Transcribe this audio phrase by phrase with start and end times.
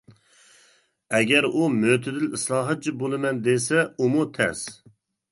[1.17, 4.65] ئەگەر ئۇ مۆتىدىل ئىسلاھاتچى بولىمەن دېسە بۇمۇ تەس.